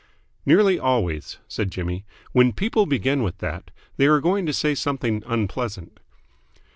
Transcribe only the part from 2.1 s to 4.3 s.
"when people begin with that, they are